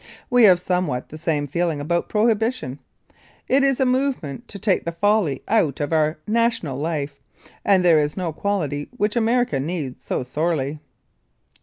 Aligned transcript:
We 0.31 0.45
have 0.45 0.59
somewhat 0.59 1.09
the 1.09 1.19
same 1.19 1.45
feeling 1.45 1.79
about 1.79 2.09
prohibition. 2.09 2.79
It 3.47 3.63
is 3.63 3.79
a 3.79 3.85
movement 3.85 4.47
to 4.47 4.57
take 4.57 4.83
the 4.83 4.91
folly 4.91 5.43
out 5.47 5.79
of 5.79 5.93
our 5.93 6.17
national 6.25 6.79
life 6.79 7.19
and 7.63 7.85
there 7.85 7.99
is 7.99 8.17
no 8.17 8.33
quality 8.33 8.89
which 8.97 9.15
America 9.15 9.59
needs 9.59 10.03
so 10.03 10.23
sorely. 10.23 10.79